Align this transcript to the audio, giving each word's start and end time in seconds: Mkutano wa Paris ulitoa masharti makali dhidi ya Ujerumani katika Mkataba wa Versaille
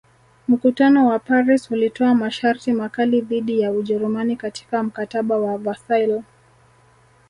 Mkutano 0.47 1.07
wa 1.07 1.19
Paris 1.19 1.71
ulitoa 1.71 2.15
masharti 2.15 2.71
makali 2.73 3.21
dhidi 3.21 3.59
ya 3.61 3.71
Ujerumani 3.71 4.35
katika 4.35 4.83
Mkataba 4.83 5.37
wa 5.37 5.57
Versaille 5.57 6.23